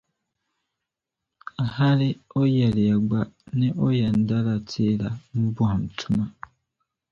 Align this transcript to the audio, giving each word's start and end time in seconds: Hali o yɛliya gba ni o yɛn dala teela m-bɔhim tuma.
Hali 1.75 2.09
o 2.39 2.41
yɛliya 2.57 2.97
gba 3.05 3.21
ni 3.57 3.67
o 3.85 3.87
yɛn 3.99 4.17
dala 4.27 4.55
teela 4.69 5.09
m-bɔhim 5.41 5.83
tuma. 5.97 6.25